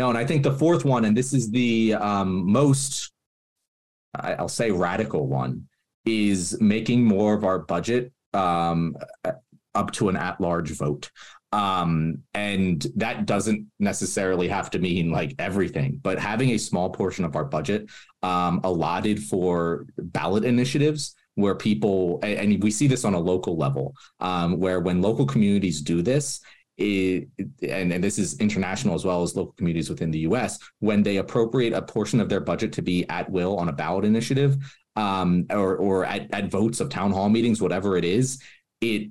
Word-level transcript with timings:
No, 0.00 0.08
and 0.08 0.16
I 0.16 0.24
think 0.24 0.42
the 0.42 0.52
fourth 0.52 0.86
one, 0.86 1.04
and 1.04 1.14
this 1.14 1.34
is 1.34 1.50
the 1.50 1.92
um, 1.92 2.50
most, 2.50 3.12
I'll 4.14 4.48
say, 4.48 4.70
radical 4.70 5.26
one, 5.26 5.68
is 6.06 6.58
making 6.58 7.04
more 7.04 7.34
of 7.34 7.44
our 7.44 7.58
budget 7.58 8.10
um, 8.32 8.96
up 9.74 9.90
to 9.90 10.08
an 10.08 10.16
at-large 10.16 10.70
vote. 10.70 11.10
Um, 11.52 12.22
and 12.32 12.86
that 12.96 13.26
doesn't 13.26 13.66
necessarily 13.78 14.48
have 14.48 14.70
to 14.70 14.78
mean 14.78 15.10
like 15.10 15.34
everything, 15.38 16.00
but 16.02 16.18
having 16.18 16.52
a 16.52 16.58
small 16.58 16.88
portion 16.88 17.26
of 17.26 17.36
our 17.36 17.44
budget 17.44 17.90
um, 18.22 18.62
allotted 18.64 19.22
for 19.22 19.84
ballot 19.98 20.46
initiatives 20.46 21.14
where 21.34 21.54
people 21.54 22.20
and 22.22 22.62
we 22.62 22.70
see 22.70 22.86
this 22.86 23.04
on 23.04 23.14
a 23.14 23.20
local 23.20 23.56
level 23.56 23.94
um, 24.20 24.58
where 24.58 24.80
when 24.80 25.00
local 25.02 25.26
communities 25.26 25.80
do 25.80 26.02
this 26.02 26.40
it, 26.80 27.28
and, 27.62 27.92
and 27.92 28.02
this 28.02 28.18
is 28.18 28.38
international 28.40 28.94
as 28.94 29.04
well 29.04 29.22
as 29.22 29.36
local 29.36 29.52
communities 29.52 29.90
within 29.90 30.10
the 30.10 30.20
us 30.20 30.58
when 30.78 31.02
they 31.02 31.18
appropriate 31.18 31.72
a 31.72 31.82
portion 31.82 32.20
of 32.20 32.28
their 32.28 32.40
budget 32.40 32.72
to 32.72 32.82
be 32.82 33.08
at 33.08 33.30
will 33.30 33.56
on 33.58 33.68
a 33.68 33.72
ballot 33.72 34.04
initiative 34.04 34.56
um, 34.96 35.46
or, 35.50 35.76
or 35.76 36.04
at, 36.04 36.32
at 36.32 36.50
votes 36.50 36.80
of 36.80 36.88
town 36.88 37.12
hall 37.12 37.28
meetings 37.28 37.60
whatever 37.60 37.96
it 37.96 38.04
is 38.04 38.42
it 38.80 39.10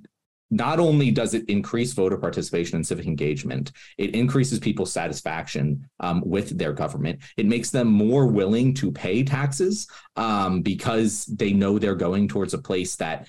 not 0.52 0.80
only 0.80 1.12
does 1.12 1.34
it 1.34 1.48
increase 1.48 1.94
voter 1.94 2.18
participation 2.18 2.76
and 2.76 2.88
civic 2.88 3.06
engagement, 3.06 3.72
it 3.98 4.16
increases 4.16 4.60
people's 4.60 4.92
satisfaction 4.92 5.88
um, 6.00 6.24
with 6.26 6.58
their 6.58 6.74
government. 6.74 7.22
It 7.38 7.46
makes 7.46 7.70
them 7.70 7.88
more 7.88 8.26
willing 8.26 8.74
to 8.76 8.92
pay 8.92 9.24
taxes 9.24 9.88
um, 10.16 10.62
because 10.62 11.26
they 11.26 11.54
know 11.54 11.78
they're 11.78 11.96
going 11.96 12.28
towards 12.28 12.54
a 12.54 12.58
place 12.58 12.96
that 12.96 13.28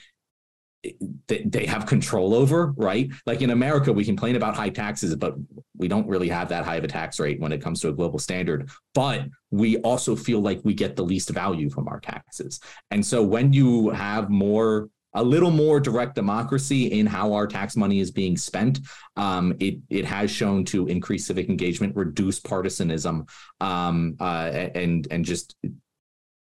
they 1.29 1.67
have 1.67 1.87
control 1.87 2.35
over, 2.35 2.73
right? 2.77 3.11
Like 3.27 3.43
in 3.43 3.51
America, 3.51 3.93
we 3.93 4.05
complain 4.05 4.37
about 4.37 4.57
high 4.57 4.71
taxes, 4.71 5.15
but 5.15 5.35
we 5.77 5.89
don't 5.89 6.09
really 6.09 6.29
have 6.29 6.49
that 6.49 6.65
high 6.65 6.77
of 6.77 6.85
a 6.85 6.89
tax 6.89 7.21
rate 7.21 7.41
when 7.41 7.53
it 7.53 7.61
comes 7.61 7.81
to 7.81 7.89
a 7.89 7.93
global 7.93 8.19
standard. 8.19 8.71
But 8.95 9.27
we 9.51 9.79
also 9.79 10.17
feel 10.17 10.41
like 10.41 10.61
we 10.65 10.75
get 10.75 10.97
the 10.97 11.05
least 11.05 11.31
value 11.31 11.69
from 11.69 11.89
our 11.89 12.01
taxes. 12.01 12.61
And 12.91 13.05
so 13.05 13.23
when 13.23 13.53
you 13.53 13.91
have 13.91 14.31
more 14.31 14.89
a 15.15 15.23
little 15.23 15.51
more 15.51 15.81
direct 15.81 16.15
democracy 16.15 16.87
in 16.87 17.07
how 17.07 17.33
our 17.33 17.47
tax 17.47 17.77
money 17.77 17.99
is 17.99 18.11
being 18.11 18.37
spent. 18.37 18.79
Um, 19.17 19.57
it 19.59 19.79
it 19.89 20.05
has 20.05 20.31
shown 20.31 20.65
to 20.67 20.87
increase 20.87 21.27
civic 21.27 21.49
engagement, 21.49 21.97
reduce 21.97 22.39
partisanism, 22.39 23.27
um, 23.61 24.17
uh, 24.21 24.69
and 24.75 25.09
and 25.11 25.25
just 25.25 25.57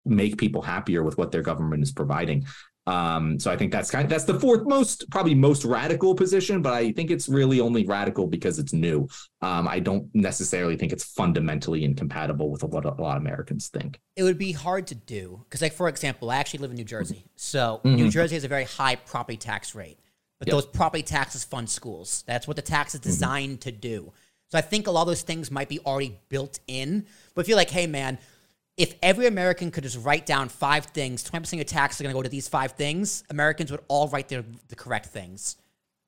make 0.06 0.38
people 0.38 0.62
happier 0.62 1.04
with 1.04 1.18
what 1.18 1.32
their 1.32 1.42
government 1.42 1.84
is 1.84 1.92
providing. 1.92 2.46
Um, 2.88 3.40
so 3.40 3.52
I 3.52 3.58
think 3.58 3.72
that's 3.72 3.90
kind 3.90 4.04
of, 4.04 4.10
that's 4.12 4.26
the 4.26 4.40
fourth 4.40 4.68
most 4.68 5.10
probably 5.10 5.34
most 5.34 5.66
radical 5.66 6.14
position, 6.14 6.62
but 6.62 6.74
I 6.74 6.92
think 6.92 7.10
it's 7.10 7.28
really 7.28 7.60
only 7.60 7.86
radical 7.86 8.28
because 8.28 8.60
it's 8.60 8.74
new. 8.74 9.08
Um, 9.42 9.68
I 9.68 9.80
don't 9.80 10.08
necessarily 10.14 10.76
think 10.78 10.94
it's 10.94 11.04
fundamentally 11.04 11.84
incompatible 11.84 12.52
with 12.52 12.64
what 12.64 12.86
a 12.86 12.90
lot 12.90 13.18
of 13.18 13.24
Americans 13.24 13.70
think. 13.70 14.00
It 14.16 14.24
would 14.24 14.38
be 14.38 14.52
hard 14.52 14.86
to 14.88 14.96
do 14.96 15.44
because, 15.46 15.62
like 15.62 15.74
for 15.74 15.88
example, 15.88 16.30
I 16.30 16.38
actually 16.38 16.60
live 16.60 16.72
in 16.72 16.78
New 16.78 16.84
Jersey, 16.84 17.26
so 17.36 17.82
mm-hmm. 17.84 17.96
New 17.96 18.10
Jersey 18.12 18.36
has 18.36 18.44
a 18.44 18.48
very 18.48 18.66
high 18.66 18.98
property 18.98 19.38
tax 19.38 19.74
rate, 19.74 20.00
but 20.40 20.48
yep. 20.48 20.54
those 20.54 20.66
property 20.68 21.04
taxes 21.04 21.44
fund 21.44 21.70
schools. 21.70 22.24
That's 22.28 22.48
what 22.48 22.56
the 22.56 22.62
tax 22.62 22.94
is 22.94 23.02
mm-hmm. 23.02 23.10
designed 23.10 23.60
mm-hmm. 23.60 23.70
to 23.70 23.72
do. 23.72 24.14
So 24.52 24.60
I 24.60 24.62
think 24.62 24.86
a 24.86 24.92
lot 24.92 25.02
of 25.02 25.08
those 25.08 25.24
things 25.24 25.50
might 25.50 25.70
be 25.70 25.80
already 25.80 26.20
built 26.30 26.60
in. 26.68 27.08
But 27.34 27.42
if 27.42 27.48
you're 27.48 27.58
like, 27.58 27.72
hey 27.72 27.88
man, 27.88 28.20
if 28.78 28.96
every 29.02 29.28
American 29.28 29.72
could 29.72 29.84
just 29.84 30.04
write 30.04 30.26
down 30.26 30.50
five 30.50 30.88
things, 30.88 31.24
20% 31.24 31.48
of 31.48 31.54
your 31.54 31.64
tax 31.64 32.00
are 32.00 32.04
going 32.04 32.14
to 32.14 32.18
go 32.18 32.22
to 32.22 32.30
these 32.30 32.48
five 32.48 32.74
things, 32.74 33.24
Americans 33.30 33.72
would 33.72 33.82
all 33.88 34.08
write 34.10 34.28
their, 34.28 34.44
the 34.68 34.76
correct 34.76 35.08
things. 35.08 35.56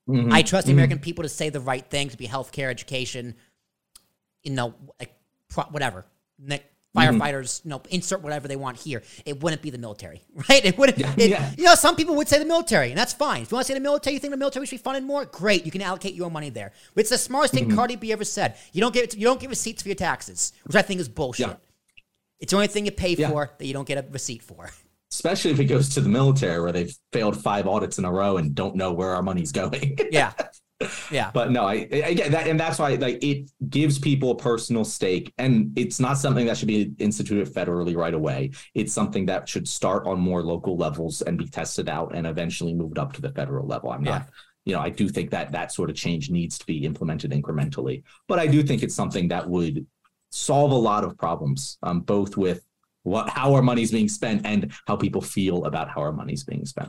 Mm-hmm. 0.08 0.32
I 0.32 0.42
trust 0.42 0.66
the 0.66 0.72
mm-hmm. 0.72 0.78
American 0.78 0.98
people 0.98 1.22
to 1.22 1.28
say 1.28 1.50
the 1.50 1.60
right 1.60 1.84
thing, 1.88 2.08
to 2.10 2.16
be 2.16 2.26
healthcare, 2.26 2.70
education, 2.70 3.34
you 4.42 4.52
know, 4.52 4.74
like 4.98 5.14
whatever. 5.70 6.04
Mm-hmm. 6.42 6.56
Firefighters, 6.96 7.60
mm-hmm. 7.60 7.68
you 7.68 7.70
know, 7.70 7.82
insert 7.90 8.22
whatever 8.22 8.48
they 8.48 8.56
want 8.56 8.78
here. 8.78 9.02
It 9.26 9.42
wouldn't 9.42 9.60
be 9.60 9.68
the 9.70 9.78
military, 9.78 10.24
right? 10.48 10.64
It 10.64 10.76
wouldn't. 10.78 10.98
Yeah, 10.98 11.14
it, 11.18 11.30
yeah. 11.30 11.50
You 11.56 11.64
know, 11.64 11.74
some 11.74 11.96
people 11.96 12.16
would 12.16 12.28
say 12.28 12.38
the 12.38 12.46
military, 12.46 12.88
and 12.88 12.98
that's 12.98 13.12
fine. 13.12 13.42
If 13.42 13.50
you 13.50 13.56
want 13.56 13.66
to 13.66 13.72
say 13.72 13.78
the 13.78 13.82
military, 13.82 14.14
you 14.14 14.20
think 14.20 14.30
the 14.30 14.38
military 14.38 14.64
should 14.66 14.78
be 14.78 14.82
funded 14.82 15.04
more, 15.04 15.26
great. 15.26 15.64
You 15.66 15.70
can 15.70 15.82
allocate 15.82 16.14
your 16.14 16.30
money 16.30 16.48
there. 16.48 16.72
But 16.94 17.02
it's 17.02 17.10
the 17.10 17.18
smartest 17.18 17.54
thing 17.54 17.66
mm-hmm. 17.66 17.76
Cardi 17.76 17.96
B 17.96 18.10
ever 18.10 18.24
said. 18.24 18.56
You 18.72 18.80
don't 18.80 18.94
get 18.94 19.14
you 19.14 19.24
don't 19.24 19.38
get 19.38 19.50
receipts 19.50 19.82
for 19.82 19.88
your 19.88 19.96
taxes, 19.96 20.52
which 20.64 20.76
I 20.76 20.82
think 20.82 21.00
is 21.00 21.08
bullshit. 21.08 21.48
Yeah. 21.48 21.56
It's 22.40 22.50
the 22.50 22.56
only 22.56 22.68
thing 22.68 22.84
you 22.84 22.92
pay 22.92 23.14
yeah. 23.14 23.30
for 23.30 23.50
that 23.58 23.66
you 23.66 23.72
don't 23.72 23.86
get 23.86 23.98
a 23.98 24.08
receipt 24.10 24.42
for. 24.42 24.70
Especially 25.10 25.50
if 25.50 25.58
it 25.58 25.64
goes 25.64 25.88
to 25.90 26.00
the 26.00 26.08
military 26.08 26.60
where 26.60 26.72
they've 26.72 26.94
failed 27.12 27.40
five 27.40 27.66
audits 27.66 27.98
in 27.98 28.04
a 28.04 28.12
row 28.12 28.36
and 28.36 28.54
don't 28.54 28.76
know 28.76 28.92
where 28.92 29.14
our 29.14 29.22
money's 29.22 29.52
going. 29.52 29.98
yeah. 30.10 30.32
Yeah. 31.10 31.30
But 31.34 31.50
no, 31.50 31.64
I, 31.64 31.88
I 31.92 32.14
get 32.14 32.30
that. 32.30 32.46
And 32.46 32.60
that's 32.60 32.78
why 32.78 32.94
like 32.94 33.22
it 33.24 33.50
gives 33.68 33.98
people 33.98 34.30
a 34.30 34.36
personal 34.36 34.84
stake. 34.84 35.32
And 35.38 35.76
it's 35.76 35.98
not 35.98 36.18
something 36.18 36.46
that 36.46 36.56
should 36.56 36.68
be 36.68 36.92
instituted 36.98 37.52
federally 37.52 37.96
right 37.96 38.14
away. 38.14 38.52
It's 38.74 38.92
something 38.92 39.26
that 39.26 39.48
should 39.48 39.66
start 39.66 40.06
on 40.06 40.20
more 40.20 40.42
local 40.42 40.76
levels 40.76 41.22
and 41.22 41.36
be 41.36 41.48
tested 41.48 41.88
out 41.88 42.14
and 42.14 42.26
eventually 42.26 42.74
moved 42.74 42.98
up 42.98 43.12
to 43.14 43.20
the 43.20 43.32
federal 43.32 43.66
level. 43.66 43.90
I'm 43.90 44.04
yeah. 44.04 44.18
not 44.18 44.28
you 44.64 44.74
know, 44.74 44.80
I 44.80 44.90
do 44.90 45.08
think 45.08 45.30
that 45.30 45.50
that 45.52 45.72
sort 45.72 45.88
of 45.88 45.96
change 45.96 46.28
needs 46.28 46.58
to 46.58 46.66
be 46.66 46.84
implemented 46.84 47.30
incrementally. 47.30 48.02
But 48.26 48.38
I 48.38 48.46
do 48.46 48.62
think 48.62 48.82
it's 48.82 48.94
something 48.94 49.28
that 49.28 49.48
would 49.48 49.86
solve 50.30 50.72
a 50.72 50.76
lot 50.76 51.04
of 51.04 51.16
problems, 51.18 51.78
um, 51.82 52.00
both 52.00 52.36
with 52.36 52.64
what 53.02 53.28
how 53.30 53.54
our 53.54 53.62
money's 53.62 53.90
being 53.90 54.08
spent 54.08 54.44
and 54.44 54.72
how 54.86 54.96
people 54.96 55.20
feel 55.20 55.64
about 55.64 55.88
how 55.88 56.00
our 56.00 56.12
money's 56.12 56.44
being 56.44 56.66
spent. 56.66 56.86